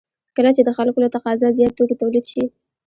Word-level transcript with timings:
کله 0.35 0.49
چې 0.55 0.61
د 0.63 0.69
خلکو 0.77 0.99
له 1.03 1.09
تقاضا 1.15 1.47
زیات 1.57 1.73
توکي 1.77 1.95
تولید 2.01 2.25
شي 2.31 2.43